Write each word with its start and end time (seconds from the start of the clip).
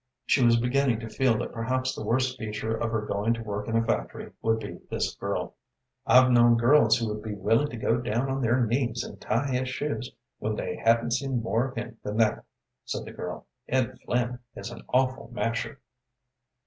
She 0.25 0.43
was 0.43 0.55
beginning 0.57 0.99
to 1.01 1.09
feel 1.09 1.37
that 1.37 1.51
perhaps 1.53 1.93
the 1.93 2.01
worst 2.03 2.35
feature 2.39 2.75
of 2.75 2.89
her 2.89 3.01
going 3.05 3.35
to 3.35 3.43
work 3.43 3.67
in 3.67 3.75
a 3.75 3.83
factory 3.85 4.31
would 4.41 4.57
be 4.57 4.79
this 4.89 5.13
girl. 5.13 5.53
"I've 6.07 6.31
known 6.31 6.57
girls 6.57 6.97
who 6.97 7.07
would 7.09 7.21
be 7.21 7.35
willing 7.35 7.67
to 7.67 7.77
go 7.77 7.97
down 7.99 8.27
on 8.27 8.41
their 8.41 8.59
knees 8.65 9.03
and 9.03 9.21
tie 9.21 9.51
his 9.51 9.69
shoes 9.69 10.11
when 10.39 10.55
they 10.55 10.75
hadn't 10.75 11.11
seen 11.11 11.43
more 11.43 11.67
of 11.67 11.75
him 11.75 11.99
than 12.01 12.17
that," 12.17 12.45
said 12.83 13.05
the 13.05 13.11
girl. 13.13 13.45
"Ed 13.69 13.99
Flynn 14.03 14.39
is 14.55 14.71
an 14.71 14.81
awful 14.89 15.29
masher." 15.33 15.79